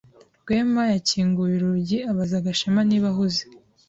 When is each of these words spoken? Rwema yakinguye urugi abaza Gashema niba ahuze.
Rwema 0.41 0.83
yakinguye 0.93 1.53
urugi 1.57 1.97
abaza 2.11 2.45
Gashema 2.45 2.81
niba 2.89 3.07
ahuze. 3.11 3.41